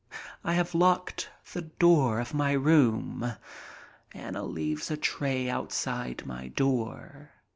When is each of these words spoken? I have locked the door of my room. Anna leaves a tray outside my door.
I 0.43 0.53
have 0.53 0.73
locked 0.73 1.29
the 1.53 1.61
door 1.61 2.19
of 2.19 2.33
my 2.33 2.53
room. 2.53 3.33
Anna 4.13 4.41
leaves 4.45 4.89
a 4.89 4.97
tray 4.97 5.47
outside 5.47 6.25
my 6.25 6.47
door. 6.47 7.29